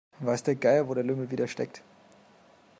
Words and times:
Weiß 0.19 0.41
der 0.41 0.55
Geier, 0.55 0.87
wo 0.87 0.95
der 0.95 1.03
Lümmel 1.03 1.29
wieder 1.29 1.47
steckt. 1.47 1.83